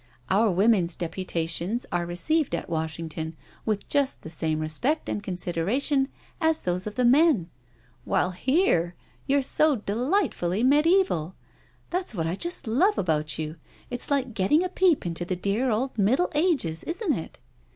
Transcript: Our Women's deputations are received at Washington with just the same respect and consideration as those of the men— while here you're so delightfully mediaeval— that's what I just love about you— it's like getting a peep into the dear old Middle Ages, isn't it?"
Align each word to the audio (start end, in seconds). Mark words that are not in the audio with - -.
Our 0.31 0.49
Women's 0.49 0.95
deputations 0.95 1.85
are 1.91 2.07
received 2.07 2.55
at 2.55 2.71
Washington 2.71 3.37
with 3.67 3.87
just 3.87 4.23
the 4.23 4.31
same 4.31 4.59
respect 4.59 5.07
and 5.07 5.21
consideration 5.21 6.07
as 6.41 6.63
those 6.63 6.87
of 6.87 6.95
the 6.95 7.05
men— 7.05 7.51
while 8.03 8.31
here 8.31 8.95
you're 9.27 9.43
so 9.43 9.75
delightfully 9.75 10.63
mediaeval— 10.63 11.35
that's 11.91 12.15
what 12.15 12.25
I 12.25 12.33
just 12.33 12.65
love 12.65 12.97
about 12.97 13.37
you— 13.37 13.57
it's 13.91 14.09
like 14.09 14.33
getting 14.33 14.63
a 14.63 14.69
peep 14.69 15.05
into 15.05 15.23
the 15.23 15.35
dear 15.35 15.69
old 15.69 15.95
Middle 15.99 16.31
Ages, 16.33 16.83
isn't 16.85 17.13
it?" 17.13 17.37